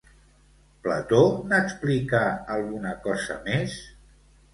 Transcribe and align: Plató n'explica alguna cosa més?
Plató 0.85 1.19
n'explica 1.51 2.21
alguna 2.55 2.95
cosa 3.05 3.37
més? 3.49 3.77